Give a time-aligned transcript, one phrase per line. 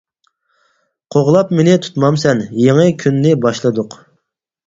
[1.15, 3.99] قوغلاپ مېنى تۇتمامسەن، يېڭى كۈننى باشلىدۇق.